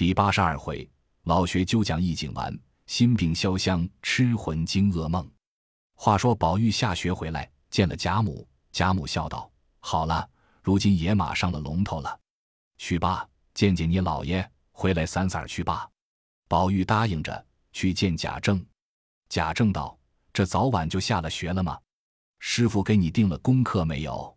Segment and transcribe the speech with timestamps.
[0.00, 0.90] 第八十二回，
[1.24, 5.30] 老学究讲易景完，心病潇湘，痴魂惊噩梦。
[5.94, 10.26] 话说宝玉下学回来，见了贾母，贾母笑道：“好了，
[10.62, 12.18] 如今也马上了龙头了，
[12.78, 15.86] 去吧，见见你老爷，回来散散去吧。”
[16.48, 18.64] 宝玉答应着去见贾政。
[19.28, 19.94] 贾政道
[20.32, 21.78] ：“这早晚就下了学了吗？
[22.38, 24.34] 师傅给你定了功课没有？”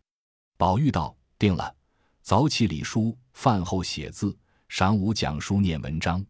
[0.60, 1.74] 宝玉道：“定了，
[2.22, 4.38] 早起理书，饭后写字。”
[4.74, 6.26] 晌午讲书念文章，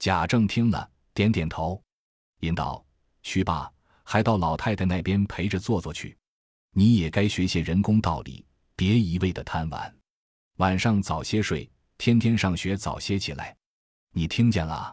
[0.00, 1.80] 贾政听了点点头，
[2.40, 2.84] 引导
[3.22, 3.72] 去罢，
[4.02, 6.18] 还到老太太那边陪着坐坐去。
[6.72, 8.44] 你也该学些人工道理，
[8.74, 9.96] 别一味的贪玩。
[10.56, 13.56] 晚上早些睡，天天上学早些起来。
[14.10, 14.92] 你听见了？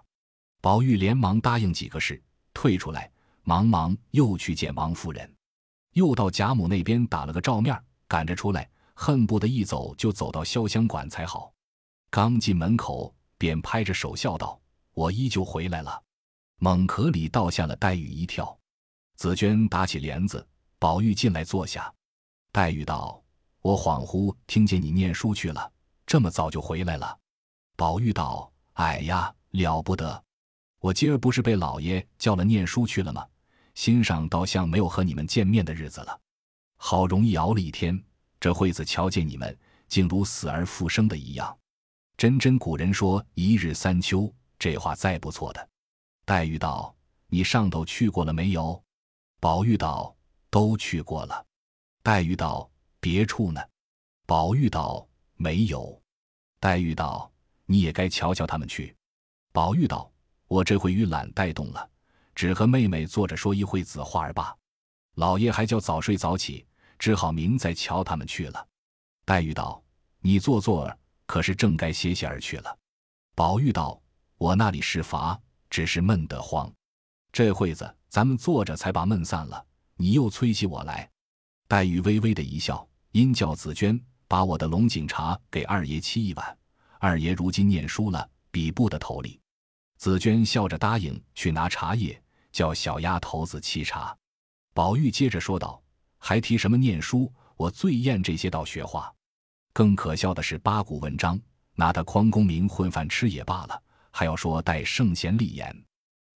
[0.62, 2.22] 宝玉连忙答应几个事，
[2.54, 5.36] 退出来，忙忙又去见王夫人，
[5.94, 7.76] 又到贾母那边打了个照面，
[8.08, 11.52] 赶着出来，恨不得一走就走到潇湘馆才好。
[12.16, 14.62] 刚进门口，便拍着手笑道
[14.94, 15.99] ：“我依旧回来了。”
[16.62, 18.55] 猛壳里倒吓了黛玉一跳。
[19.16, 20.47] 紫娟打起帘子，
[20.78, 21.92] 宝玉进来坐下。
[22.52, 23.20] 黛玉道
[23.64, 25.72] ：“我恍惚听见你念书去了，
[26.05, 27.17] 这么早就回来了。”
[27.75, 30.23] 宝玉道：“哎呀，了不得！
[30.81, 33.25] 我今儿不是被老爷叫了念书去了吗？
[33.73, 36.22] 心上倒像没有和你们见面的日子了。
[36.77, 38.00] 好容易熬了一天，
[38.39, 41.58] 这会子瞧见你们，竟如死而复生的一样。”
[42.24, 45.70] 真真古人说“一日三秋”，这话再不错的。
[46.24, 46.96] 黛玉道
[47.28, 48.82] ：“你上头去过了没有？”
[49.42, 50.16] 宝玉道
[50.50, 51.46] ：“都去过了。”
[52.02, 53.62] 黛玉道：“别处呢？”
[54.26, 56.02] 宝玉道：“没有。”
[56.62, 57.30] 黛玉道
[57.68, 58.96] ：“你也该瞧瞧他们去。”
[59.52, 60.10] 宝玉道
[60.48, 61.90] ：“我这回与懒带动了，
[62.34, 64.56] 只和妹妹坐着说一会子话儿罢。
[65.16, 66.66] 老爷还叫早睡早起，
[66.98, 68.66] 只好明再瞧他们去了。”
[69.28, 69.84] 黛玉道
[70.24, 70.90] ：“你坐坐。”
[71.26, 72.78] 可是正该歇歇而去了。
[73.36, 74.02] 宝玉道
[74.38, 76.72] ：“我那里是乏，只是闷得慌。
[77.32, 81.10] 这会子咱们坐着才把闷散了，你又催起我来。”
[81.68, 86.58] 黛玉微微的一笑，因叫紫娟把我的龙井茶给二爷沏一碗。
[87.00, 89.39] 二爷如今念书了，比不得头里。
[89.98, 94.16] 紫娟笑着答应去拿茶叶，叫小丫头子沏茶。
[94.73, 95.82] 宝玉接着说道
[96.20, 97.32] ：“还提什么念书？
[97.56, 99.12] 我最厌这些道学话。”
[99.73, 101.39] 更可笑的是八股文章，
[101.73, 105.76] 拿他匡功名混饭吃也罢了，还要说待圣贤立言，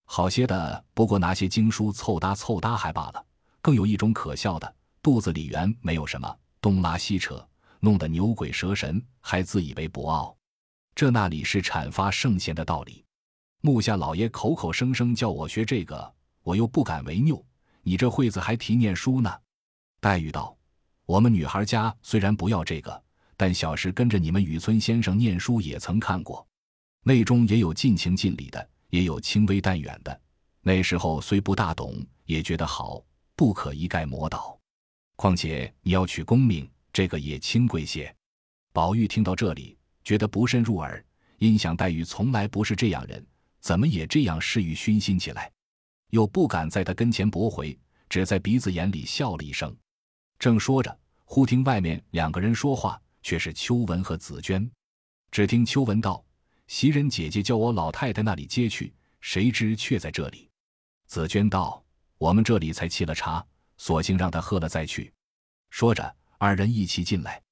[0.06, 3.24] 好些的不过拿些经书凑搭凑搭还罢了。
[3.62, 7.48] 更有一种可笑的，肚子里原没有什么，东拉西扯，
[7.80, 10.36] 弄得牛鬼蛇神，还自以为博傲。
[10.96, 13.06] 这那里是阐发圣贤的道理？
[13.62, 16.12] 木下老爷口口声声叫我学这个，
[16.42, 17.46] 我又不敢违拗。
[17.84, 19.32] 你这会子还提念书呢？
[20.00, 20.58] 黛玉道
[21.06, 23.02] ：“我们女孩家虽然不要这个。”
[23.38, 26.46] 但小时跟着你们雨村先生念书，也曾看过，
[27.04, 30.22] 内中也有尽情尽理的，也有轻微淡远的。
[30.62, 33.02] 那时候虽不大懂，也觉得好，
[33.36, 34.60] 不可一概磨倒。
[35.16, 38.14] 况且你要取功名，这个也轻贵些。
[38.74, 41.04] 宝玉听到这里，觉得不甚入耳，
[41.38, 43.26] 因想黛玉从来不是这样人，
[43.62, 45.52] 怎么也这样嗜欲熏心起来，
[46.10, 47.78] 又不敢在他跟前驳回，
[48.10, 49.76] 只在鼻子眼里笑了一声。
[50.40, 53.00] 正说着，忽听外面两个人说话。
[53.28, 54.72] 却是秋文和紫娟，
[55.32, 56.24] 只听秋文道
[56.68, 60.50] ：“袭人姐姐叫我老太太那里接去，谁知却在这里。”
[61.08, 61.84] 紫娟道
[62.20, 63.46] ：“我们这里才沏了茶，
[63.76, 65.14] 索性让她喝了再去。”
[65.72, 67.44] 说着，二人一起进来。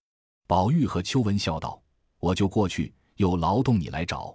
[0.47, 1.83] 宝玉和秋文笑道
[2.19, 4.33] ：“我就过去，又劳动你来找。”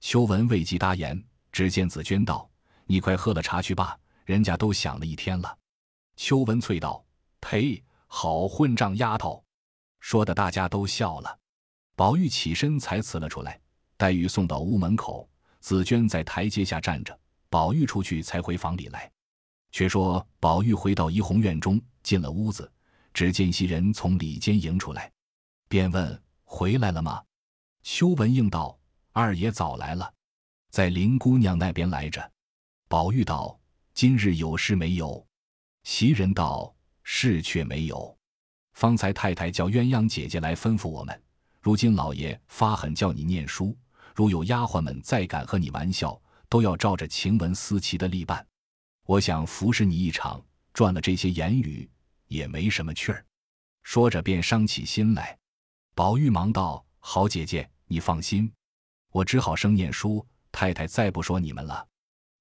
[0.00, 2.50] 秋文未及答言，只见紫娟道
[2.88, 5.58] ：“你快喝了茶去吧，人家都想了一天了。”
[6.16, 7.04] 秋文啐道
[7.38, 7.84] ：“呸！
[8.06, 9.44] 好混账丫头！”
[10.00, 11.38] 说的大家都笑了，
[11.94, 13.60] 宝玉起身才辞了出来。
[13.96, 15.28] 黛玉送到屋门口，
[15.60, 17.16] 紫娟在台阶下站着。
[17.48, 19.10] 宝玉出去才回房里来。
[19.72, 22.70] 却说宝玉回到怡红院中，进了屋子，
[23.12, 25.12] 只见袭人从里间迎出来，
[25.68, 27.22] 便问：“回来了吗？”
[27.82, 28.76] 秋文应道
[29.12, 30.12] ：“二爷早来了，
[30.70, 32.32] 在林姑娘那边来着。”
[32.88, 33.58] 宝玉道
[33.94, 35.24] ：“今日有事没有？”
[35.84, 36.74] 袭人道
[37.04, 38.16] ：“事却没有。”
[38.72, 41.22] 方才太太叫鸳鸯姐姐来吩咐我们，
[41.60, 43.76] 如今老爷发狠叫你念书，
[44.14, 48.46] 如有丫鬟们再敢和你玩笑，都要照着晴雯思琪的例办。
[49.06, 51.88] 我想服侍你一场，赚了这些言语
[52.28, 53.24] 也没什么趣儿。
[53.82, 55.36] 说着便伤起心来。
[55.94, 58.50] 宝玉忙道：“好姐姐，你放心，
[59.10, 60.24] 我只好生念书。
[60.52, 61.86] 太太再不说你们了。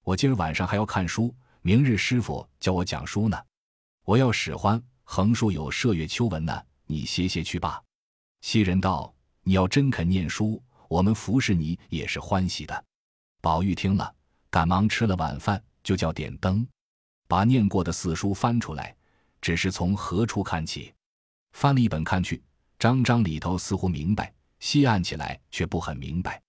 [0.04, 3.38] 我今儿晚上还要看书，明日师傅叫我讲书呢，
[4.06, 7.82] 我要使唤。”横竖有麝月秋纹呢，你歇歇去吧。
[8.42, 9.12] 袭人道
[9.42, 12.86] ：“你要真肯念书，我们服侍你也是欢喜的。”
[13.42, 14.14] 宝玉听了，
[14.52, 16.66] 赶忙吃了晚饭，就叫点灯，
[17.28, 18.96] 把念过的四书翻出来，
[19.42, 20.94] 只是从何处看起？
[21.54, 22.44] 翻了一本看去，
[22.78, 26.40] 章章里头似乎明白，细按起来却不很明白。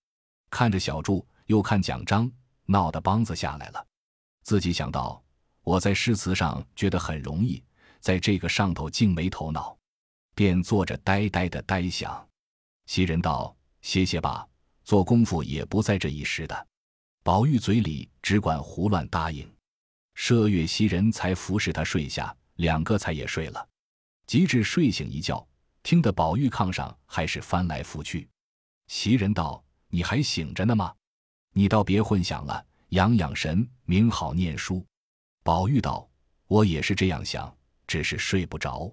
[0.50, 2.30] 看着小注，又看奖章，
[2.66, 3.82] 闹得梆子下来了。
[4.42, 5.24] 自己想到，
[5.62, 7.64] 我在诗词上觉得很容易，
[8.00, 9.76] 在这个上头竟没头脑，
[10.34, 12.28] 便坐着呆呆的呆想。
[12.86, 14.46] 袭人道：“歇歇吧，
[14.84, 16.66] 做功夫也不在这一时的。”
[17.22, 19.48] 宝玉嘴里只管胡乱答应。
[20.16, 23.68] 麝月、袭人才服侍他睡下，两个才也睡了。
[24.26, 25.46] 及至睡醒一觉，
[25.82, 28.28] 听得宝玉炕上还是翻来覆去。
[28.88, 30.94] 袭人道：“你还醒着呢吗？
[31.52, 34.84] 你倒别混想了，养养神，明好念书。”
[35.44, 36.08] 宝玉道
[36.48, 37.54] ：“我也是这样想，
[37.90, 38.88] 只是睡不着。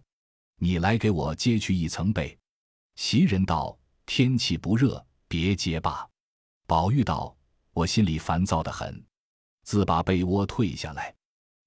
[0.56, 2.36] 你来给我揭去一层被。”
[2.98, 3.78] 袭人道
[4.08, 6.10] ：“天气不热，别揭罢。”
[6.66, 7.38] 宝玉道
[7.74, 9.06] ：“我心里烦躁的很。”
[9.62, 11.14] 自把被窝退下来，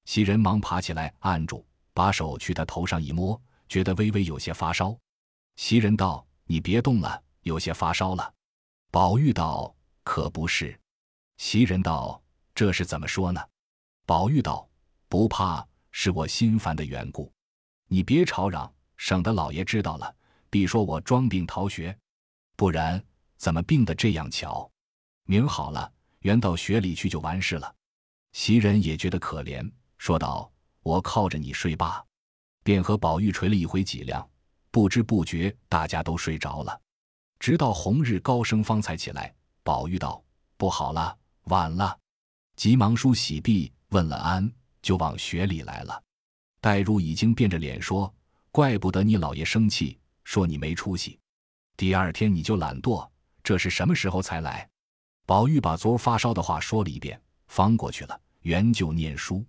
[0.06, 4.98] 袭人忙爬起来按住，把手去他头上一摸，觉得微微有些发烧。
[5.54, 8.34] 袭人道：“你别动了，有些发烧了。”
[8.90, 9.72] 宝玉道
[10.02, 10.76] ：“可不是。”
[11.38, 12.20] 袭人道
[12.56, 13.40] ：“这是怎么说呢？”
[14.04, 14.68] 宝玉道
[15.08, 17.32] ：“不怕，是我心烦的缘故。
[17.86, 20.14] 你别吵嚷，省得老爷知道了，
[20.48, 21.96] 必说我装病逃学。
[22.56, 23.02] 不然
[23.36, 24.70] 怎么病得这样巧？
[25.24, 27.74] 明好了，原到学里去就完事了。”
[28.32, 30.50] 袭人也觉得可怜，说道
[30.82, 32.04] ：“我靠着你睡吧。”
[32.62, 34.28] 便和宝玉捶了一回脊梁，
[34.70, 36.80] 不知不觉大家都睡着了。
[37.38, 39.34] 直到红日高升方才起来。
[39.62, 40.22] 宝玉道
[40.56, 41.98] ：“不好了，晚了。”
[42.54, 44.52] 急忙梳洗毕，问了安，
[44.82, 46.02] 就往学里来了。
[46.60, 48.12] 黛如已经变着脸说
[48.52, 51.18] ：“怪不得你老爷生气，说你没出息。
[51.76, 53.08] 第二天你就懒惰，
[53.42, 54.68] 这是什么时候才来？”
[55.26, 57.20] 宝玉把昨儿发烧的话说了一遍。
[57.46, 59.44] 方过去了，原就念书。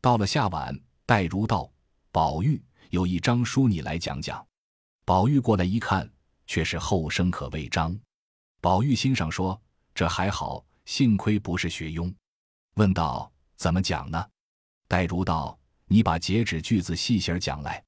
[0.00, 1.70] 到了下晚，黛如道
[2.10, 4.44] ：“宝玉有一张书，你来讲讲。”
[5.04, 6.10] 宝玉过来一看，
[6.46, 7.96] 却是后生可畏章。
[8.60, 9.60] 宝玉心上说
[9.94, 12.12] ：“这还好，幸亏不是学庸。”
[12.74, 14.26] 问道：“怎么讲呢？”
[14.88, 17.82] 黛如道：“你把截止句子细细讲来。”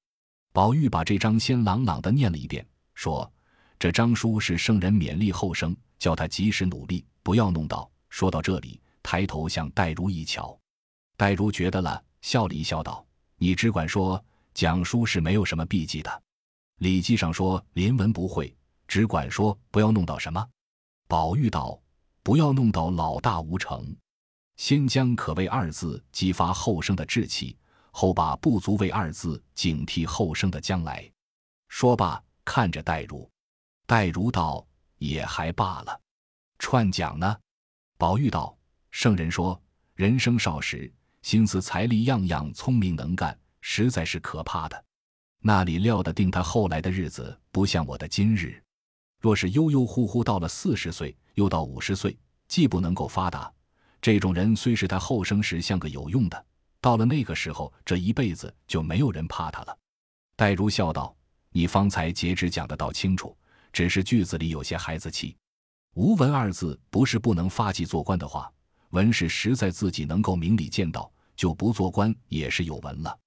[0.53, 3.31] 宝玉把这张先朗朗的念了一遍，说
[3.79, 8.81] ：“这张书是圣人勉励后生，叫他及时努力，不要弄到。”说到这里。
[9.01, 10.59] 抬头向黛如一瞧，
[11.17, 13.07] 黛如觉得了，笑了一笑，道
[13.39, 14.23] ：“你只管说，
[14.53, 16.23] 讲书是没有什么避忌的。
[16.81, 18.55] 礼记上说临文不讳，
[18.87, 20.47] 只管说，不要弄到什么。”
[21.09, 21.81] 宝玉道
[22.23, 23.97] ：“不要弄到老大无成，
[24.59, 27.57] 先将可为二字激发后生的志气，
[27.91, 31.11] 后把不足为二字警惕后生的将来。”
[31.69, 33.31] 说罢，看着黛如，
[33.87, 34.67] 黛如道
[34.99, 36.01] ：“也还罢了。
[36.59, 37.39] 串讲呢？”
[37.97, 38.55] 宝玉道。
[38.91, 39.61] 圣人说
[39.95, 40.91] ：“人生少时，
[41.23, 44.85] 心思财力样样聪明能干，实在是可怕的。
[45.41, 48.61] 那里料得定他后来的日子不像我的今日。
[49.21, 52.19] 若是悠悠忽忽到了四十岁，又到五十岁，
[52.49, 53.53] 既不能够发达，
[54.01, 56.47] 这种人虽是他后生时像个有用的，
[56.81, 59.79] 到了那个时候，这一辈子就没有人怕他了。”
[60.37, 61.17] 黛如笑道
[61.51, 63.37] ：“你方才节制讲的倒清楚，
[63.73, 65.37] 只是句子里有些孩子气。
[65.95, 68.51] 无文二字不是不能发迹做官的话。”
[68.91, 73.19] 文是实在自己能够明理见道，就不做官也是有文了。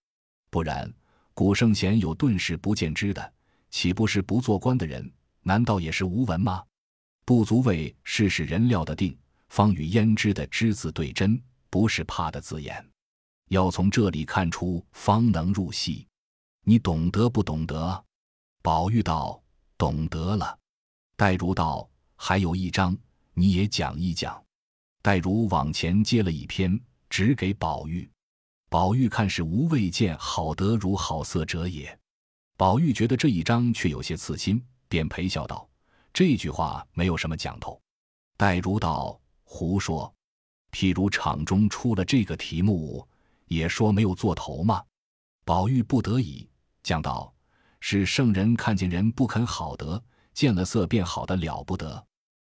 [0.50, 0.92] 不然，
[1.36, 3.34] 古圣贤有顿时不见之的，
[3.70, 5.08] 岂不是不做官的人？
[5.44, 6.64] 难道也是无文吗？
[7.26, 9.16] 不足为事使人料得定，
[9.52, 11.38] 方与胭脂的脂字对真，
[11.70, 12.90] 不是怕的字眼。
[13.50, 16.08] 要从这里看出，方能入戏。
[16.64, 18.02] 你懂得不懂得？
[18.62, 19.44] 宝玉道
[19.78, 20.58] ：“懂得了。”
[21.18, 22.98] 黛如道：“还有一章，
[23.34, 24.42] 你也讲一讲。”
[25.04, 26.80] 黛如往前接了一篇，
[27.10, 28.10] 只给宝玉。
[28.70, 32.00] 宝玉看是无未见好德如好色者也。
[32.56, 35.70] 宝玉觉得这一章却有些刺心，便陪笑道
[36.14, 37.78] ：“这句话没有什么讲头。”
[38.38, 39.20] 黛如道
[39.54, 40.12] ：“胡说！
[40.72, 43.06] 譬如场中出了这个题目，
[43.48, 44.82] 也说没有做头吗？”
[45.44, 46.50] 宝玉不得已
[46.82, 47.32] 讲道
[47.82, 50.02] ：“是圣人看见人不肯好得，
[50.34, 52.02] 见了色便好的了不得。”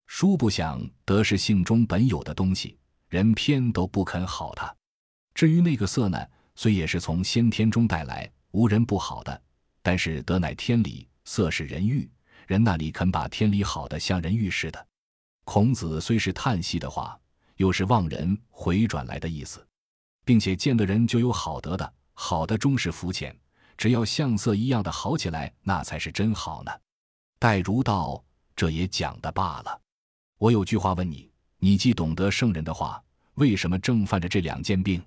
[0.08, 2.78] 殊不想得是性中本有的东西，
[3.10, 4.74] 人偏都不肯好它。
[5.34, 6.26] 至于那个色呢，
[6.56, 9.42] 虽也是从先天中带来，无人不好的，
[9.82, 12.10] 但是得乃天理，色是人欲，
[12.48, 14.88] 人那里肯把天理好的像人欲似的。
[15.46, 17.18] 孔子虽是叹息的话，
[17.58, 19.66] 又是望人回转来的意思，
[20.26, 23.34] 并且见的人就有好得的，好的终是肤浅，
[23.78, 26.72] 只要像色一样的好起来，那才是真好呢。
[27.40, 28.22] 待如道
[28.56, 29.82] ：“这也讲的罢了。”
[30.40, 33.02] 我有句话问你：你既懂得圣人的话，
[33.36, 35.02] 为什么正犯着这两件病？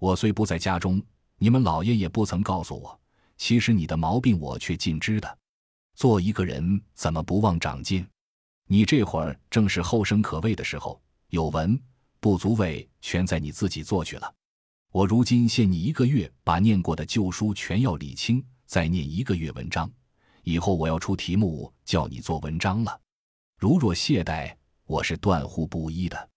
[0.00, 1.00] 我虽不在家中，
[1.38, 3.00] 你们老爷也不曾告诉我。
[3.36, 5.38] 其实你的毛病我却尽知的。
[5.94, 8.04] 做一个人怎么不忘长进？
[8.70, 11.80] 你这会儿正是后生可畏的时候，有文
[12.20, 14.34] 不足畏，全在你自己做去了。
[14.92, 19.90] 我如今限你一个月，把念过的旧书全要理清，再念一个月文章。
[20.42, 23.00] 以后我要出题目叫你做文章了。
[23.58, 26.28] 如若懈怠，我是断乎不依的。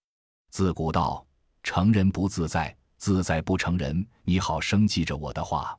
[0.50, 1.26] 自古道
[1.62, 4.06] 成人不自在，自在不成人。
[4.24, 5.78] 你好生记着我的话。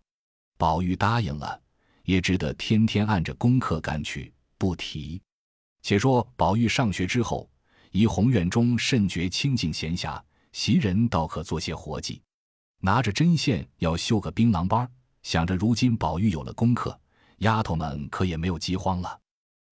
[0.57, 1.59] 宝玉答应了，
[2.03, 5.19] 也只得天天按着功课赶去，不提。
[5.83, 7.47] 且说宝玉上学之后，
[7.91, 10.19] 怡红院中甚觉清静闲暇，
[10.53, 12.21] 袭人倒可做些活计，
[12.79, 14.89] 拿着针线要绣个槟榔班
[15.23, 16.97] 想着如今宝玉有了功课，
[17.39, 19.19] 丫头们可也没有饥荒了。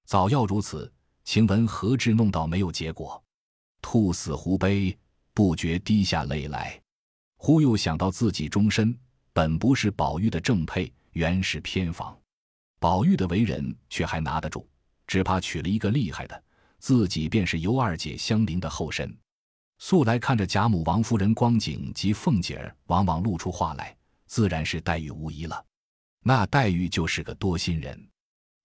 [0.05, 0.91] 早要如此，
[1.23, 3.23] 晴雯何至弄到没有结果？
[3.81, 4.95] 兔死狐悲，
[5.33, 6.79] 不觉滴下泪来。
[7.37, 8.95] 忽又想到自己终身
[9.31, 12.15] 本不是宝玉的正配，原是偏房，
[12.79, 14.67] 宝玉的为人却还拿得住。
[15.11, 16.41] 只怕娶了一个厉害的，
[16.79, 19.13] 自己便是尤二姐相邻的后身。
[19.77, 23.93] 素来看着贾母、王夫人光景及凤姐儿，往往露出话来，
[24.27, 25.65] 自然是黛玉无疑了。
[26.23, 28.07] 那黛玉就是个多心人，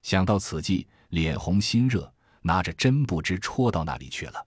[0.02, 4.46] 想到此际，脸红心热，拿着针不知戳到哪里去了，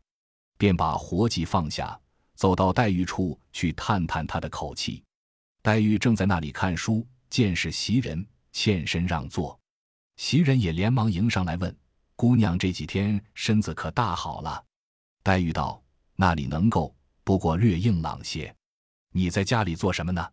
[0.58, 2.00] 便把活计放下，
[2.34, 5.04] 走到黛玉处去探探她的口气。
[5.62, 9.60] 黛玉正在那里看书，见是袭人，欠身让座。
[10.16, 11.76] 袭人也连忙迎上来问。
[12.20, 14.62] 姑娘这几天身子可大好了？
[15.24, 15.82] 黛玉道
[16.18, 18.54] ：“那里能够，不过略硬朗些。
[19.14, 20.30] 你在家里做什么呢？”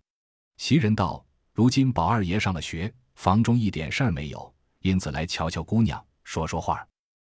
[0.59, 1.25] 袭人道
[1.55, 6.85] ：“如今宝二爷上了学，房中一点事儿没有，因此来瞧瞧姑娘，说说话。”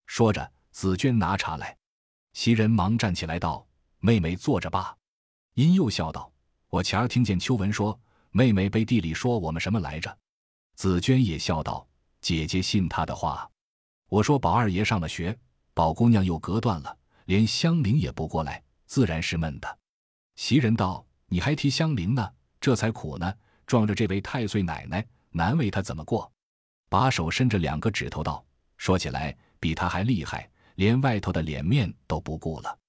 [0.07, 1.77] 说着，紫鹃拿茶来，
[2.31, 3.67] 袭人忙站起来道
[3.99, 4.95] ：“妹妹坐着吧。”
[5.55, 6.31] 因又笑道
[6.71, 7.99] ：“我前儿听见秋文说，
[8.31, 10.17] 妹妹背地里说我们什么来着？”
[10.75, 11.85] 紫鹃也笑道
[12.21, 13.45] ：“姐姐信她的话。”
[14.09, 15.37] 我说宝二爷上了学，
[15.73, 19.77] 宝姑娘又隔断了，连香菱也不过来，自然是闷的。
[20.35, 23.33] 袭人道：“你还提香菱呢，这才苦呢。
[23.65, 26.31] 撞着这位太岁奶奶，难为她怎么过？”
[26.87, 28.45] 把手伸着两个指头道
[28.77, 32.79] ：“说起来，比她还厉害，连外头的脸面都不顾了。”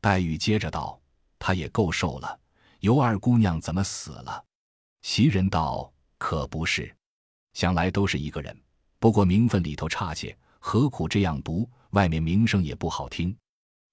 [0.00, 0.98] 黛玉接着道
[1.38, 2.40] ：“她也够瘦了，
[2.80, 4.42] 尤二姑娘怎么死了？”
[5.02, 6.96] 袭人道：“可不是，
[7.52, 8.58] 想来都是一个人，
[8.98, 11.68] 不过名分里头差些。”何苦这样读？
[11.90, 13.36] 外面名声也不好听。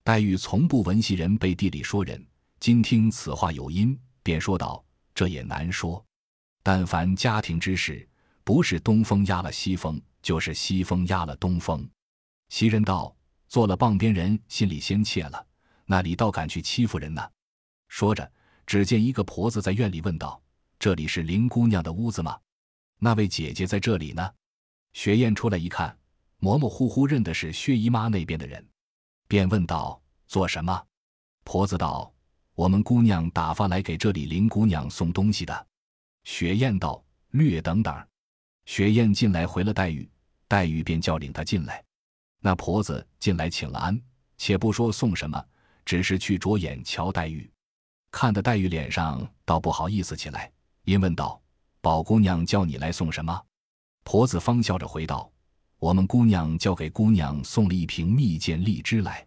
[0.03, 2.23] 黛玉从不闻袭人背地里说人，
[2.59, 4.85] 今听此话有因，便说道
[5.15, 6.05] ：“这也难说。
[6.61, 8.07] 但凡家庭之事，
[8.43, 11.89] 不是东风压了西风，就是西风压了东风。”
[12.49, 13.13] 袭人道
[13.49, 15.43] ：“做了傍边人，心里先怯了，
[15.85, 17.27] 那里倒敢去欺负人呢？”
[17.89, 18.31] 说着，
[18.67, 20.39] 只见一个婆子在院里问道
[20.77, 22.39] ：“这里是林姑娘的屋子吗？
[22.99, 24.31] 那位姐姐在这里呢？”
[24.93, 25.97] 雪雁出来一看。
[26.39, 28.65] 模模糊糊认的是薛姨妈那边的人，
[29.27, 30.85] 便问道：“做什么？”
[31.43, 32.11] 婆子道
[32.55, 35.67] ：“我们姑娘打发来给这里林姑娘送东西的。”
[36.23, 38.07] 雪雁道：“略等等。”
[38.65, 40.09] 雪雁进来回了黛玉，
[40.47, 41.83] 黛玉便叫领她进来。
[42.39, 44.01] 那婆子进来请了安，
[44.37, 45.43] 且不说送什么，
[45.83, 47.51] 只是去着眼瞧黛玉，
[48.11, 50.49] 看得黛玉脸上倒不好意思起来，
[50.83, 51.41] 因问道
[51.81, 53.45] ：“宝姑娘叫你来送什么？”
[54.05, 55.29] 婆子方笑着回道。
[55.79, 59.25] 我们姑娘交给姑娘送了一瓶蜜饯荔枝来，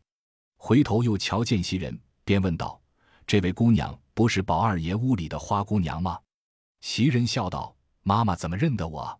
[0.58, 2.78] 回头又瞧见袭人，便问道
[3.26, 6.20] ：“这位姑娘不是宝二爷屋里的花姑娘吗？”
[6.82, 9.18] 袭人笑道：“妈妈怎么认得我？”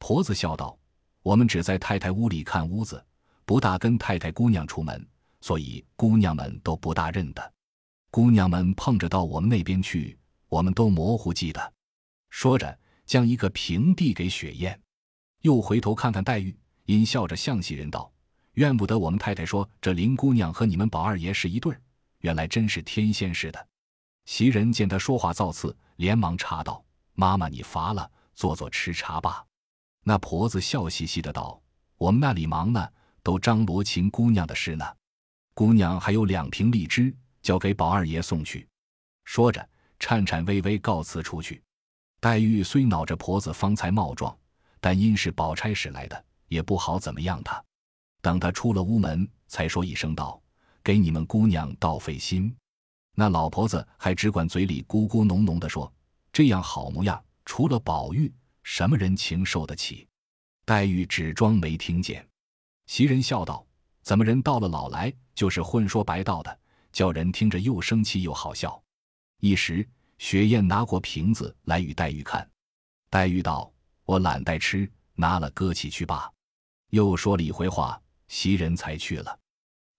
[0.00, 0.76] 婆子笑道
[1.22, 3.02] ：“我们只在太太屋里看屋子，
[3.44, 5.06] 不大跟太太姑娘出门，
[5.40, 7.52] 所以姑娘们都不大认得。
[8.10, 11.72] 姑娘们碰着到我们那边去，我们都模糊记得。”
[12.30, 12.76] 说着，
[13.06, 14.76] 将一个瓶递给雪雁，
[15.42, 16.52] 又回头看看黛玉。
[16.84, 18.10] 因笑着向袭人道
[18.54, 21.80] ：“怨不得我们太太说这林姑娘和你们宝二爷是一对儿，
[22.20, 23.68] 原来真是天仙似的。”
[24.26, 29.44] 袭人见他说话造次，连忙插道：“妈妈，你乏了，坐坐吃茶吧。”
[30.04, 31.60] 那婆子笑嘻嘻的道
[31.96, 32.88] ：“我们那里忙呢，
[33.22, 34.84] 都张罗秦姑娘的事呢。
[35.54, 38.68] 姑娘还有两瓶荔枝，交给宝二爷送去。”
[39.24, 39.66] 说着，
[39.98, 41.62] 颤颤巍巍告辞出去。
[42.20, 44.36] 黛玉虽恼着婆子方才冒撞，
[44.80, 46.24] 但因是宝钗使来的。
[46.54, 47.62] 也不好怎么样他，
[48.22, 50.40] 等他出了屋门，才说一声道
[50.84, 52.54] ：“给你们姑娘倒费心。”
[53.16, 55.92] 那老婆子还只管嘴里咕咕哝哝的说
[56.32, 58.32] ：“这样好模样，除了宝玉，
[58.62, 60.06] 什么人情受得起？”
[60.64, 62.26] 黛玉只装没听见。
[62.86, 63.66] 袭人笑道
[64.02, 66.58] ：“怎么人到了老来就是混说白道的，
[66.92, 68.80] 叫人听着又生气又好笑。
[69.40, 69.86] 一时，
[70.18, 72.48] 雪雁拿过瓶子来与黛玉看，
[73.10, 73.72] 黛玉道
[74.06, 76.30] ：“我懒得吃，拿了搁起去罢。”
[76.94, 79.36] 又说了一回话，袭人才去了。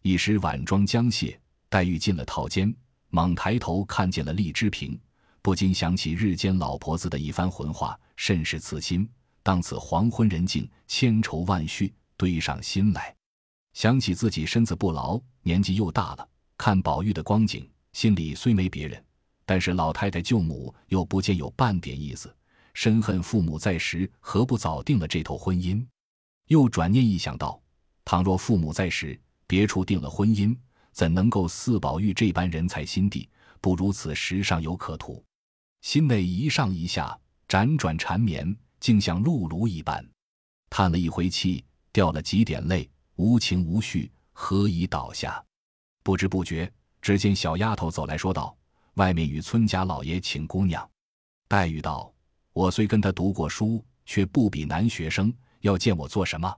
[0.01, 1.37] 一时晚妆将卸，
[1.67, 2.73] 黛玉进了套间，
[3.09, 4.97] 猛抬头看见了荔枝瓶，
[5.41, 9.05] 不禁想起日间老婆子的一番浑话，甚是刺心。
[9.43, 13.13] 当此黄昏人静，千愁万绪堆上心来，
[13.73, 16.25] 想起自己身子不牢，年纪又大了，
[16.57, 19.03] 看宝玉的光景，心里虽没别人，
[19.45, 22.33] 但是老太太舅母又不见有半点意思，
[22.73, 25.85] 深恨父母在时何不早定了这头婚姻。
[26.47, 27.61] 又转念一想到，
[28.03, 30.55] 倘若父母在时，别处定了婚姻，
[30.91, 33.29] 怎能够似宝玉这般人才心地？
[33.61, 35.23] 不如此时尚有可图，
[35.81, 40.07] 心内一上一下，辗转缠绵，竟像露炉一般，
[40.69, 45.43] 叹了一回气，掉了几点泪，无情无绪，何以倒下？
[46.03, 46.71] 不知不觉，
[47.01, 48.55] 只见小丫头走来说道
[48.95, 50.87] ：“外面与村家老爷请姑娘。”
[51.49, 52.13] 黛玉道
[52.53, 55.33] ：“我虽跟他读过书，却不比男学生。”
[55.65, 56.55] 要见我做什么？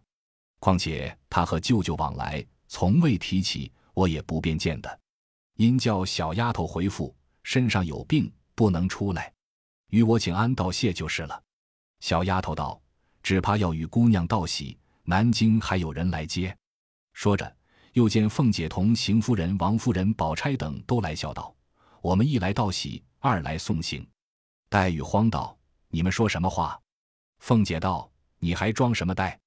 [0.59, 4.99] 况且他和舅舅往来，从未提起，我也不便见的。
[5.55, 9.33] 因叫小丫头回复，身上有病，不能出来，
[9.91, 11.41] 与我请安道谢就是了。
[12.01, 12.81] 小丫头道
[13.23, 16.55] ：“只怕要与姑娘道喜，南京还有人来接。”
[17.13, 17.55] 说着，
[17.93, 21.55] 又见凤姐同邢夫人、王夫人、宝钗等都来，笑道
[22.01, 24.05] ：“我们一来道喜，二来送行。”
[24.67, 26.77] 黛玉慌道：“你们说什么话？”
[27.39, 28.11] 凤姐道。
[28.39, 29.37] 你还装什么呆？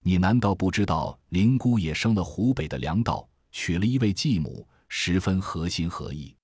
[0.00, 6.36] 你难道不知道林姑也生了湖北的粮道，娶了一位继母，十分合心合意。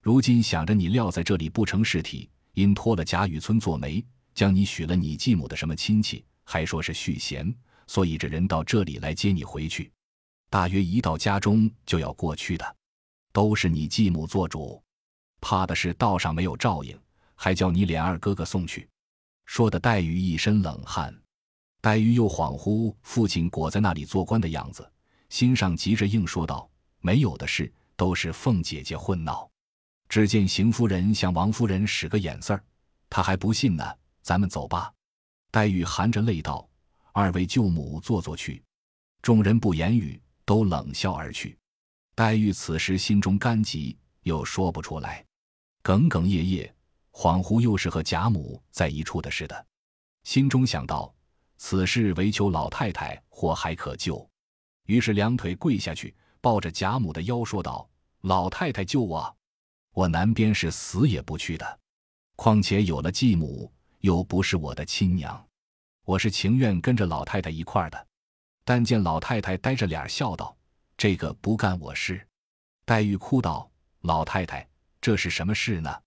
[0.00, 4.04] 如今想着你撂在这里不成事体，因托了贾雨村做媒，
[4.34, 7.54] 将你许了你继母的什么亲戚，还说是续弦，
[7.86, 9.92] 所以这人到这里来接你回去。
[10.48, 12.76] 大约一到家中就要过去的，
[13.32, 14.82] 都是你继母做主，
[15.40, 16.98] 怕的是道上没有照应，
[17.34, 18.88] 还叫你脸二哥哥送去。
[19.44, 21.14] 说的黛玉一身冷汗。
[21.82, 24.88] 黛玉又恍惚父亲裹在那里做官的样子，
[25.28, 26.70] 心上急着应说道
[27.02, 29.50] ：“没有的事，都是凤姐姐混闹。”
[30.08, 32.62] 只见邢夫人向王夫人使个眼色儿，
[33.10, 33.84] 她还不信呢。
[34.22, 34.92] 咱们走吧。
[35.50, 36.68] 黛玉含着泪道
[37.12, 38.62] ：“二位舅母坐坐去。”
[39.20, 41.58] 众人不言语，都冷笑而去。
[42.14, 45.24] 黛玉此时心中干急，又说不出来，
[45.82, 46.72] 哽哽咽咽，
[47.10, 49.66] 恍惚又是和贾母在一处的似的，
[50.22, 51.12] 心中想到。
[51.64, 54.28] 此事唯求老太太或还可救，
[54.86, 57.88] 于是两腿跪下去，抱着贾母的腰说道
[58.22, 59.36] ：“老太太救我！
[59.92, 61.78] 我南边是死也不去的。
[62.34, 65.46] 况且有了继母，又不是我的亲娘，
[66.04, 68.06] 我是情愿跟着老太太一块儿的。
[68.64, 70.54] 但见老太太呆着脸笑道
[70.98, 72.26] ：‘这个不干我事。’
[72.84, 73.70] 黛玉哭道
[74.02, 74.68] ：‘老太太，
[75.00, 76.02] 这是什么事呢？’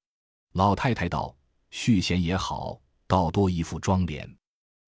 [0.52, 1.34] 老太太道
[1.72, 4.30] ：‘续弦也好，倒多一副妆奁。’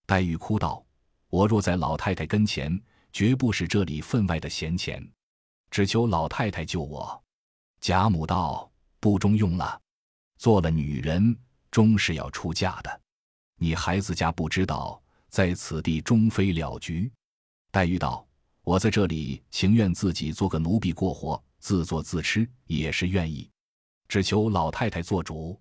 [0.08, 0.84] 黛玉哭道
[1.28, 5.06] ：“我若在老太太跟前，绝不使这里分外的闲钱，
[5.70, 7.22] 只求老太太救我。”
[7.82, 9.80] 贾母道：“不中用了，
[10.38, 11.38] 做了女人，
[11.70, 13.02] 终是要出嫁的。
[13.58, 17.12] 你孩子家不知道，在此地终非了局。”
[17.70, 18.26] 黛玉道
[18.64, 23.50] ：“我在这里情愿自己做个奴婢过活，自作自吃也是愿意，
[24.08, 25.60] 只求老太太做主。”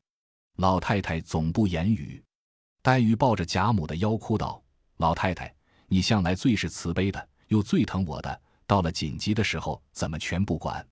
[0.58, 2.22] 老太太总不言语。
[2.86, 4.62] 黛玉抱着贾母的腰哭道
[4.98, 5.52] ：“老太太，
[5.88, 10.86] 你向来最是慈悲的，又最疼我的，到了紧急的时候，怎么全不管？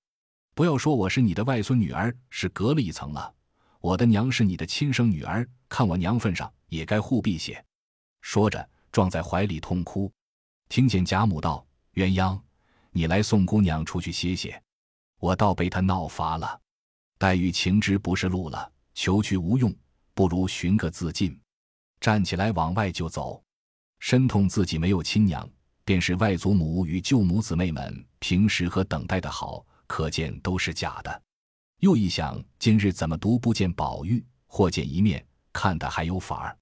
[0.56, 3.32] 不要说我是你的外孙女儿，是隔了一层了。
[3.78, 7.64] 我的娘是你的亲生女儿，看我娘份上，也该护庇些。”
[8.22, 10.10] 说着，撞在怀里痛哭。
[10.68, 12.36] 听见贾母道：“鸳鸯，
[12.90, 14.60] 你来送姑娘出去歇歇，
[15.20, 16.60] 我倒被她闹乏了。”
[17.18, 19.72] 黛玉情知不是路了，求去无用，
[20.12, 21.40] 不如寻个自尽。
[22.04, 23.42] 站起来往外就走，
[23.98, 25.48] 深痛自己没有亲娘，
[25.86, 31.22] 便是外祖母与舅母姊妹们平时和等待的好，可见都是假的。
[31.78, 36.58] 又一想，今日怎么独不见宝玉，或见一面，看他还有法儿。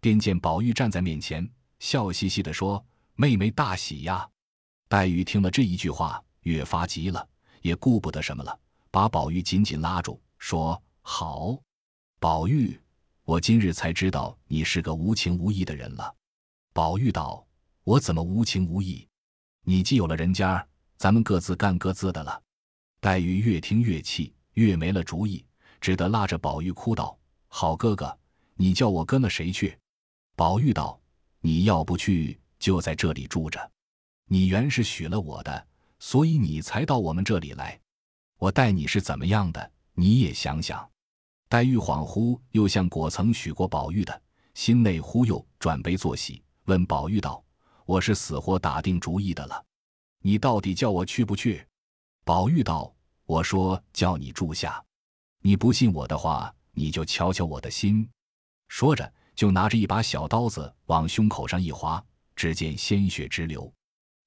[0.00, 1.46] 便见宝玉站在面前，
[1.80, 2.82] 笑嘻嘻地说
[3.14, 4.26] ：“妹妹大喜呀！”
[4.88, 7.28] 黛玉听了这一句话，越发急了，
[7.60, 8.58] 也顾不得什么了，
[8.90, 11.58] 把宝玉紧紧拉住，说：“好，
[12.18, 12.80] 宝玉。”
[13.28, 16.16] 我今日才知道你是个无情无义的人了，
[16.72, 17.46] 宝玉道
[17.84, 19.06] ：“我怎么无情无义？
[19.64, 22.42] 你既有了人家，咱们各自干各自的了。”
[23.00, 25.44] 黛玉越听越气，越没了主意，
[25.78, 28.18] 只得拉着宝玉哭道：“好哥哥，
[28.54, 29.78] 你叫我跟了谁去？”
[30.34, 30.98] 宝玉道
[31.42, 33.70] ：“你要不去，就在这里住着。
[34.24, 35.66] 你原是许了我的，
[35.98, 37.78] 所以你才到我们这里来。
[38.38, 40.90] 我待你是怎么样的，你也想想。”
[41.50, 47.42] 黛玉恍惚，又像果曾许过宝玉的，心内忽悠转悲作喜，问宝玉道
[47.86, 49.64] ：“我是死活打定主意的了，
[50.20, 51.66] 你到底叫我去不去？”
[52.22, 54.84] 宝玉道：“我说叫你住下，
[55.40, 58.06] 你不信我的话，你就瞧瞧我的心。”
[58.68, 62.04] 说着，就拿着一把小刀子往胸口上一划，
[62.36, 63.72] 只见鲜血直流。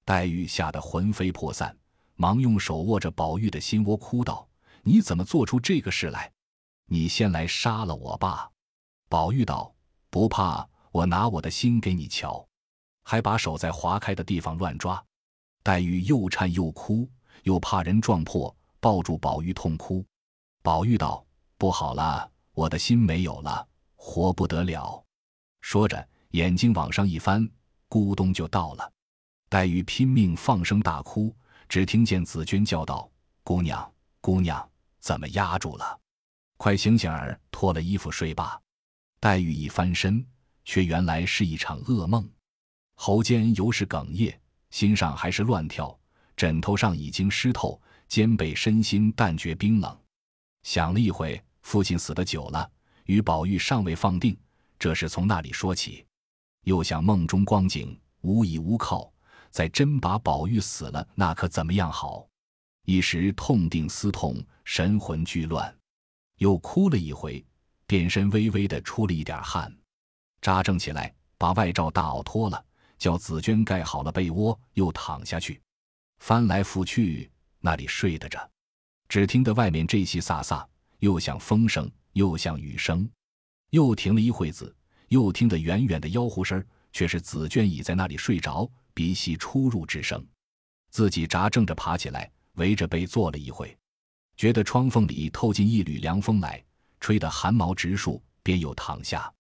[0.04, 1.78] 黛玉吓得魂飞魄散，
[2.16, 4.50] 忙用手握着宝玉的心窝，哭道
[4.82, 6.32] ：“你怎么做出这个事来？”
[6.94, 8.52] 你先来杀了我吧，
[9.08, 9.74] 宝玉道
[10.12, 12.46] ：“不怕，我拿我的心给你瞧。”
[13.08, 15.02] 还把手在划开的地方乱抓。
[15.64, 17.10] 黛玉又颤又哭，
[17.44, 20.06] 又怕人撞破，抱住宝玉痛哭。
[20.62, 21.26] 宝玉道
[21.58, 25.02] ：“不好了，我的心没有了，活不得了。”
[25.62, 27.50] 说着，眼睛往上一翻，
[27.88, 28.92] 咕咚就到了。
[29.48, 31.34] 黛玉拼命放声大哭，
[31.70, 33.10] 只听见紫鹃叫道
[33.46, 35.98] ：“姑娘，姑娘，怎么压住了？”
[36.62, 38.62] 快醒醒儿，脱了衣服睡吧。
[39.20, 40.24] 黛玉一翻身，
[40.64, 42.30] 却原来是一场噩梦。
[42.94, 46.00] 喉间犹是哽咽，心上还是乱跳，
[46.38, 50.00] 枕头上已经湿透，肩背身心但觉冰冷。
[50.62, 52.72] 想了一会，父亲死得久了，
[53.06, 54.38] 与宝玉尚未放定，
[54.78, 56.06] 这是从那里说起。
[56.66, 59.12] 又想梦中光景，无依无靠，
[59.50, 62.30] 再真把宝玉死了，那可怎么样好？
[62.86, 65.76] 一时痛定思痛，神魂俱乱。
[66.42, 67.46] 又哭了一回，
[67.86, 69.72] 遍身微微的出了一点汗，
[70.42, 72.66] 扎正起来，把外罩大袄脱了，
[72.98, 75.62] 叫紫鹃盖好了被窝，又躺下去，
[76.18, 78.50] 翻来覆去那里睡得着。
[79.08, 80.66] 只听得外面这淅飒飒，
[80.98, 83.08] 又像风声，又像雨声，
[83.70, 84.76] 又停了一会子，
[85.10, 90.26] 又听得远远的吆喝声，却是紫鹃已在那里睡着，鼻息出入之声。
[90.90, 93.78] 自己扎正着爬起来，围着被坐了一会。
[94.42, 96.60] 觉得窗缝里透进一缕凉风来，
[97.00, 99.32] 吹得汗毛直竖，便又躺下，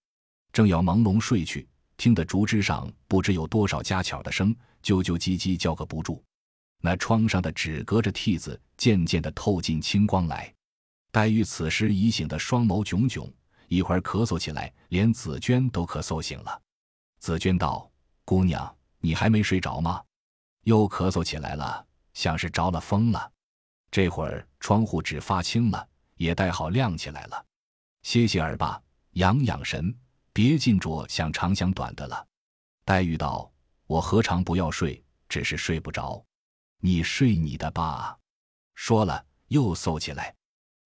[0.53, 6.23] 正要朦胧睡去，听得竹枝上不知有多少家巧的声，啾啾唧唧叫个不住。
[6.81, 10.53] 那窗上的纸隔着屉子，渐渐的透进清光来。
[11.11, 13.27] 黛玉此时已醒得双眸炯炯，
[13.69, 16.61] 一会儿咳嗽起来，连紫鹃都咳嗽醒了。
[17.19, 17.89] 紫鹃道
[18.23, 19.99] ：“姑娘，你还没睡着吗？
[20.65, 21.83] 又咳嗽起来了，
[22.13, 23.31] 像是着了风了。”
[23.91, 27.45] 这会儿窗户纸发青了，也带好亮起来了。
[28.03, 29.93] 歇歇耳吧，养养神，
[30.31, 32.25] 别尽着想长想短的了。
[32.85, 33.51] 黛玉道
[33.85, 36.23] ：“我何尝不要睡，只是睡不着。
[36.79, 38.17] 你睡你的吧。”
[38.73, 40.33] 说了，又嗽起来。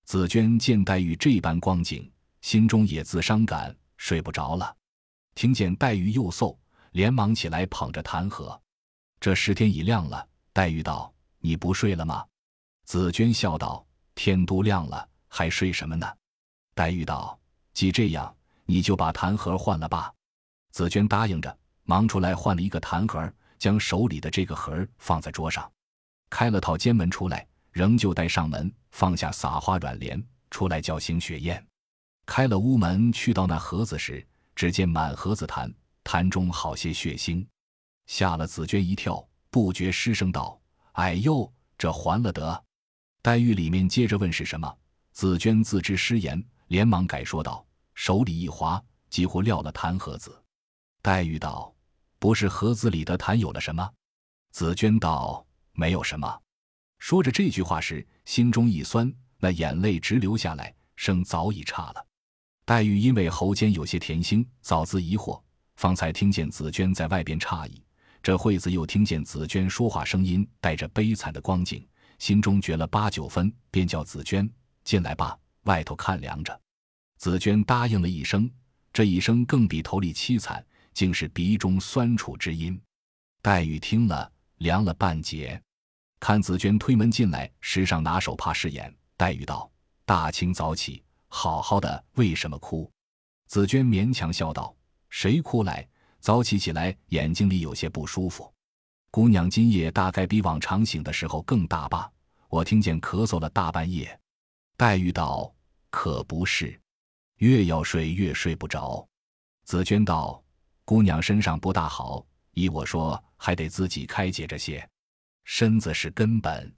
[0.04, 4.76] 紫鹃见黛玉这般光景，心中也自伤感，睡不着了。
[5.36, 6.58] 听见黛玉又嗽，
[6.92, 8.60] 连忙起来捧着弹劾。
[9.20, 12.26] 这时天已亮了，黛玉道：“你不睡了吗？”
[12.86, 16.08] 紫鹃笑道：“天都亮了，还睡什么呢？”
[16.76, 17.38] 黛玉道
[17.74, 18.34] ：“既这样，
[18.66, 20.14] 你就把痰盒换了吧。”
[20.72, 25.70] 紫鹃答应着，忙出来换了一个痰盒，将手里的这个盒放在桌上，
[26.30, 31.66] 开了套监门出来，仍旧带上门，放下撒花软帘，出来叫醒雪雁。
[32.28, 37.46] 开了屋门，去到那盒子时，只见满盒子痰，痰中好些血腥，
[38.06, 40.60] 吓了紫鹃一跳，不觉失声道
[40.94, 42.64] ：“哎呦，这还了得！”
[43.26, 44.72] 黛玉里面接着问是什么，
[45.12, 50.40] 紫鹃自知失言，连忙改说道：“手里一滑，几乎撂了痰盒子。”
[51.02, 51.74] 黛玉道
[52.20, 53.92] ：“不是盒子里的痰有了什么？”
[54.54, 56.40] 紫鹃道：“没有什么。”
[57.02, 62.06] 说着这句话时，心中一酸，那眼泪直流下来，声早已差了。
[62.64, 65.42] 黛玉因为喉间有些甜腥，早自疑惑，
[65.78, 67.84] 方才听见紫鹃在外边诧异，
[68.22, 71.84] 这会子又听见紫鹃说话声音带着悲惨的光景。
[72.20, 74.50] 心中觉了八九分，便叫紫鹃
[74.84, 76.60] 进来吧，外头看凉着。
[77.18, 78.50] 紫鹃答应了一声，
[78.92, 82.80] 这一声更比头里凄惨，竟是鼻中酸楚之音。
[83.42, 85.62] 黛玉听了，凉了半截。
[86.20, 88.94] 看紫鹃推门进来，时上拿手帕拭眼。
[89.18, 89.70] 黛玉道
[90.06, 92.90] ：“大清早起，好好的，为什么哭？”
[93.48, 94.76] 紫鹃勉强笑道
[95.10, 95.88] ：“谁哭来？
[96.20, 98.52] 早起起来，眼睛里有些不舒服。”
[99.16, 102.12] 姑娘今夜大概比往常醒的时候更大吧？
[102.50, 104.20] 我听见咳嗽了大半夜。
[104.76, 105.50] 黛玉道
[105.90, 106.78] ：“可不是，
[107.38, 109.08] 越要睡越睡不着。”
[109.64, 110.44] 紫鹃道
[110.84, 112.26] ：“姑娘身上不大好，
[112.56, 114.86] 依我说还得自己开解着些。
[115.46, 116.70] 身子是根本。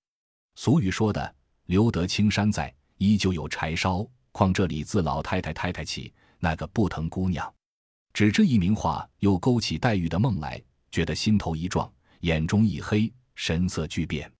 [0.53, 7.51] 俗语说的‘留得青山在，依旧有柴烧’，况这里自老太太太太起，那个不疼姑娘。
[8.13, 11.91] 只这一名话，又勾起黛玉的梦来，觉得心头一壮。
[12.21, 14.31] 眼中一黑，神色巨变。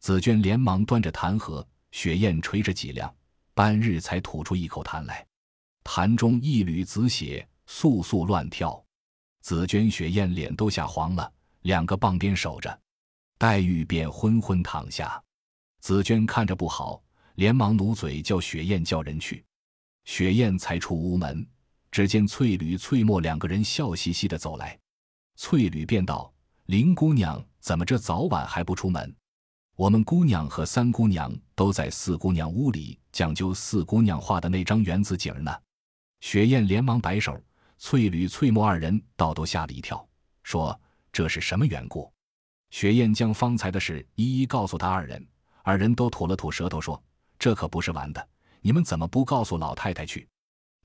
[0.00, 3.14] 紫娟连忙端着痰盒，雪雁垂着脊梁，
[3.54, 5.26] 半日才吐出一口痰来，
[5.82, 8.84] 痰中一缕紫血簌簌乱跳。
[9.40, 11.32] 紫娟、雪雁脸都吓黄了，
[11.62, 12.80] 两个傍边守着，
[13.38, 15.22] 黛玉便昏昏躺下。
[15.80, 17.02] 紫娟看着不好，
[17.36, 19.44] 连忙努嘴叫雪雁叫人去。
[20.06, 21.46] 雪雁才出屋门，
[21.90, 24.78] 只见翠缕、翠墨两个人笑嘻嘻的走来。
[25.36, 26.32] 翠缕便道
[26.66, 29.14] ：“林姑娘怎么这早晚还不出门？”
[29.76, 35.52] 我们姑娘和三姑娘都在四姑娘屋里讲究四姑娘画的那张园子景呢。
[36.20, 37.38] 雪雁连忙摆手，
[37.76, 40.06] 翠缕、翠墨二人倒都吓了一跳，
[40.44, 40.80] 说
[41.12, 42.10] ：“这是什么缘故？”
[42.70, 45.26] 雪雁将方才的事一一告诉他二人，
[45.64, 47.02] 二人都吐了吐舌头，说
[47.36, 48.28] ：“这可不是玩的，
[48.60, 50.28] 你们怎么不告诉老太太去？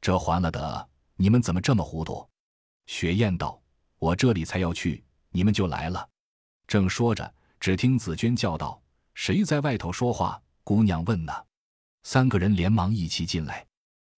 [0.02, 0.90] 这还了得！
[1.16, 2.28] 你们怎么这么糊涂？”
[2.88, 3.62] 雪雁道
[4.00, 6.08] ：“我这里才要去，你们就来了。”
[6.68, 7.34] 正说着。
[7.62, 8.82] 只听紫娟叫道
[9.14, 11.34] ：“谁在外头说话？”姑娘问呢。
[12.04, 13.68] 三个人连忙一起进来。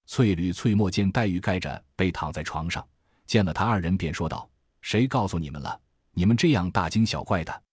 [0.05, 2.87] 翠缕、翠墨见黛玉盖着被躺在床上，
[3.25, 4.47] 见了他二人，便说道
[4.81, 5.81] ：“谁告诉你们了？
[6.11, 7.63] 你们这样大惊小怪的。”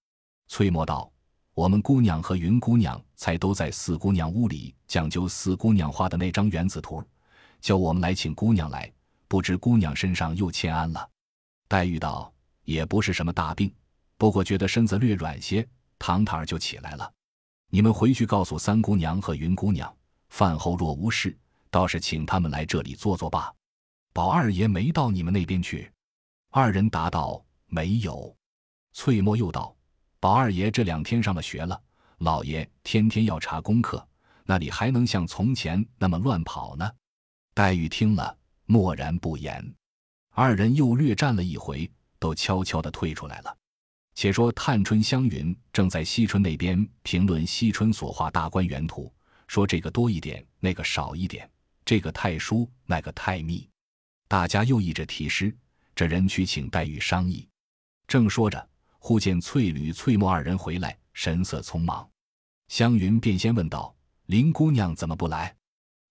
[0.48, 1.12] 翠墨道
[1.52, 7.04] ：“我们姑娘和云姑娘才都在四姑娘屋里讲究四姑娘画的那张园子图，
[7.60, 8.90] 叫我们来请姑娘来，
[9.26, 11.06] 不知姑娘身上又欠安了。”
[11.68, 12.32] 黛玉道
[12.68, 13.74] ：“也不是什么大病。”
[14.18, 15.66] 不过觉得身子略软些，
[15.98, 17.10] 躺躺就起来了。
[17.70, 19.92] 你们回去告诉三姑娘和云姑娘，
[20.28, 21.34] 饭后若无事，
[21.70, 23.54] 倒是请他们来这里坐坐吧。
[24.12, 25.90] 宝二爷没到你们那边去？
[26.50, 28.36] 二人答道：“没有。”
[28.92, 29.74] 翠墨又道
[30.20, 31.80] ：“宝二爷这两天上了学了，
[32.18, 34.06] 老爷天天要查功课，
[34.44, 36.90] 那里还能像从前那么乱跑呢？”
[37.54, 39.74] 黛玉听了，默然不言。
[40.30, 43.56] 二人又略战了一回，都悄悄地退出来了。
[44.14, 49.12] 且说探春、湘云正在惜春那边评论惜春所画大观园图，
[49.46, 51.48] 说这个多一点，那个少一点，
[51.84, 53.68] 这个太疏，那个太密。
[54.26, 55.56] 大家又议着题诗，
[55.94, 57.48] 这人去请黛玉商议。
[58.08, 62.08] 正说着，忽见翠缕、翠墨二人回来，神色匆忙。
[62.66, 63.94] 湘云便先问道
[64.26, 65.56] ：“林姑娘怎么不来？”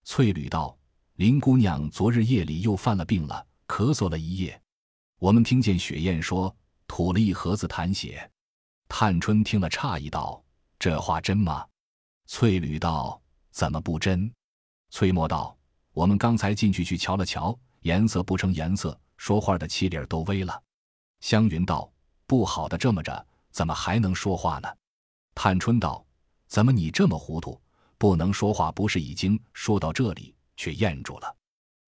[0.04, 0.76] 翠缕道
[1.16, 4.60] ：“林姑娘昨日夜里又犯了病了，咳嗽了一夜。
[5.18, 6.54] 我们听见雪雁说。”
[6.90, 8.28] 吐了一盒子痰血，
[8.88, 10.42] 探春听了诧异道
[10.80, 11.66] ：“这话真吗？”
[12.26, 13.20] 翠缕道
[13.52, 14.32] ：“怎么不真？”
[14.90, 15.54] 翠墨道
[15.92, 20.62] ：“我们刚才进去去瞧了瞧，颜色不成颜色，说话的气理儿都微了。”
[21.20, 21.92] 湘云道
[22.26, 24.68] ：“不好的这么着，怎么还能说话呢？”
[25.36, 26.04] 探春道
[26.48, 27.60] ：“怎么你这么糊涂？
[27.98, 31.36] 不能说话，不是已经说到这里，却咽住了？”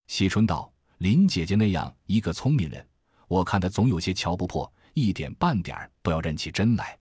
[0.07, 2.87] 惜春道：“林姐姐那样一个聪明人，
[3.31, 6.99] 我看他总有些瞧不破。”一点半点都要认起真来，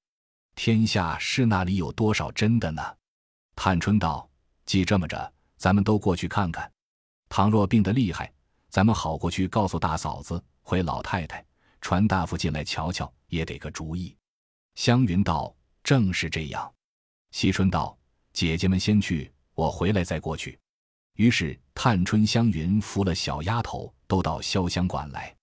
[0.54, 2.80] 天下是那里有多少真的呢？
[3.56, 4.30] 探春道
[4.64, 6.70] ：“既这么着，咱们都过去看看。
[7.28, 8.32] 倘若病得厉害，
[8.68, 11.44] 咱们好过去告诉大嫂子，回老太太，
[11.80, 14.16] 传大夫进来瞧瞧，也得个主意。”
[14.78, 16.72] 湘云道：“正是这样。”
[17.34, 17.98] 惜春道
[18.32, 20.56] ：“姐姐们先去，我回来再过去。”
[21.18, 25.34] 于是探春、湘云扶了小丫头，都到潇湘馆来，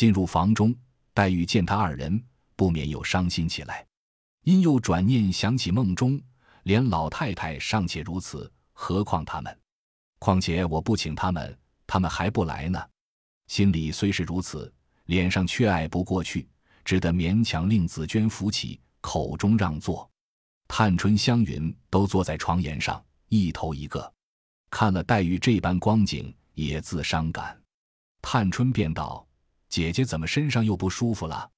[0.00, 0.74] 进入房中。
[1.12, 2.24] 黛玉见他二人，
[2.56, 3.86] 不免又伤心起来，
[4.44, 6.18] 因又转念想起梦中，
[6.62, 9.54] 连老太太尚且如此，何况他们？
[10.18, 11.54] 况且我不请他们，
[11.86, 12.82] 他们还不来呢。
[13.48, 14.72] 心里虽是如此，
[15.04, 16.48] 脸上却爱不过去，
[16.82, 20.10] 只得勉强令紫娟扶起，口中让座。
[20.66, 24.10] 探春、湘云都坐在床沿上，一头一个，
[24.70, 27.60] 看了黛玉这般光景，也自伤感。
[28.22, 29.26] 探春便道。
[29.70, 31.48] 姐姐怎么身上又不舒服了？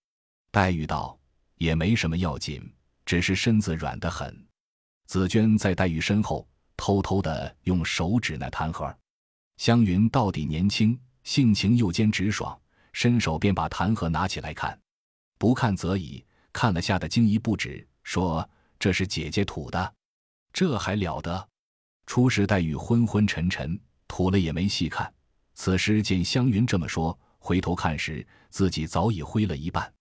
[0.50, 1.18] 黛玉道
[1.56, 2.62] ：“也没什么要紧，
[3.06, 4.46] 只是身子软得很。”
[5.08, 6.46] 紫娟在黛玉身后
[6.76, 8.94] 偷偷的用手指那痰盒。
[9.56, 12.58] 湘云到底年轻，性情又兼直爽，
[12.92, 14.78] 伸手便把痰盒拿起来看，
[15.38, 16.22] 不看则已，
[16.52, 18.48] 看了吓得惊疑不止，说
[18.78, 19.94] ：“这是姐姐吐的，
[20.52, 21.48] 这还了得！”
[22.04, 25.10] 初时黛玉昏昏沉沉，吐了也没细看。
[25.54, 27.18] 此时见湘云这么说。
[27.44, 29.92] 回头看时，自己早已灰了一半。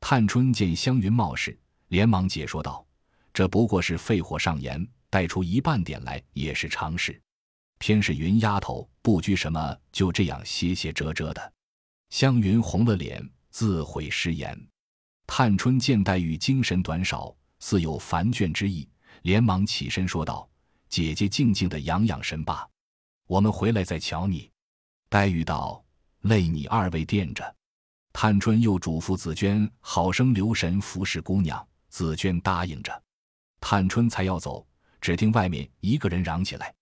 [0.00, 2.84] 探春见湘云冒失，连忙解说道
[3.32, 7.18] ：“这不过是肺火上炎，带出一半点来也是常事。
[7.78, 11.52] 偏是云丫头不拘什么，就这样歇歇遮遮的。”
[12.10, 14.60] 湘云红了脸，自悔失言。
[15.28, 18.88] 探春见黛玉精神短少，似有烦倦之意，
[19.22, 20.50] 连忙起身说道
[20.90, 22.68] ：“姐姐静静的养养神吧，
[23.28, 24.50] 我们回来再瞧你。”
[25.08, 25.84] 黛玉道。
[26.22, 27.54] 累你二位垫着，
[28.12, 31.66] 探春又嘱咐紫娟好生留神服侍姑娘。
[31.88, 33.02] 紫娟答应着。
[33.60, 34.66] 探春才要走，
[35.00, 36.72] 只听外面一个人嚷起来：“